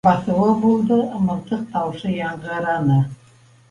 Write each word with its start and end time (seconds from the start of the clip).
Баҫыуы 0.07 0.55
булды- 0.63 0.97
мылтыҡ 1.27 1.71
тауышы 1.77 2.19
яңғыраны. 2.19 3.03